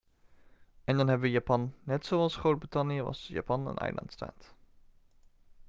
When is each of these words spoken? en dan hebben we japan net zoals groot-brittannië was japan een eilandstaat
en 0.87 0.97
dan 0.97 1.07
hebben 1.07 1.27
we 1.27 1.33
japan 1.33 1.73
net 1.83 2.05
zoals 2.05 2.35
groot-brittannië 2.35 3.01
was 3.01 3.27
japan 3.27 3.67
een 3.67 3.77
eilandstaat 3.77 4.53